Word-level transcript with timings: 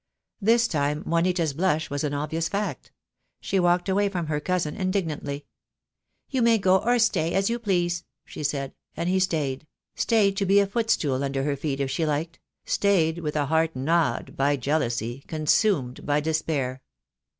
This 0.41 0.67
time 0.67 1.03
Juanita's 1.05 1.53
blush 1.53 1.91
was 1.91 2.03
an 2.03 2.11
obvious 2.15 2.49
fact. 2.49 2.91
She 3.39 3.59
walked 3.59 3.87
away 3.87 4.09
from 4.09 4.25
her 4.25 4.39
cousin 4.39 4.75
indignantly. 4.75 5.45
"You 6.27 6.41
may 6.41 6.57
go 6.57 6.79
or 6.79 6.97
stay, 6.97 7.35
as 7.35 7.51
you 7.51 7.59
please," 7.59 8.03
she 8.25 8.43
said; 8.43 8.73
and 8.97 9.07
he 9.07 9.19
stayed, 9.19 9.67
stayed 9.93 10.37
to 10.37 10.45
be 10.47 10.59
a 10.59 10.65
footstool 10.65 11.23
under 11.23 11.43
her 11.43 11.55
feet 11.55 11.79
if 11.79 11.91
she 11.91 12.07
liked— 12.07 12.39
stayed 12.65 13.19
with 13.19 13.35
a 13.35 13.45
heart 13.45 13.75
gnawed 13.75 14.35
by 14.35 14.55
jealousy, 14.55 15.23
consumed 15.27 16.03
by 16.03 16.19
despair. 16.19 16.81